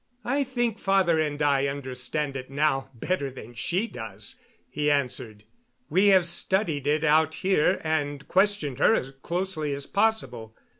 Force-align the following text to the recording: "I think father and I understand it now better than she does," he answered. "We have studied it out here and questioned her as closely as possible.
"I 0.25 0.43
think 0.43 0.79
father 0.79 1.19
and 1.19 1.39
I 1.43 1.67
understand 1.67 2.35
it 2.35 2.49
now 2.49 2.89
better 2.95 3.29
than 3.29 3.53
she 3.53 3.85
does," 3.85 4.35
he 4.67 4.89
answered. 4.89 5.43
"We 5.91 6.07
have 6.07 6.25
studied 6.25 6.87
it 6.87 7.03
out 7.03 7.35
here 7.35 7.79
and 7.83 8.27
questioned 8.27 8.79
her 8.79 8.95
as 8.95 9.11
closely 9.21 9.75
as 9.75 9.85
possible. 9.85 10.57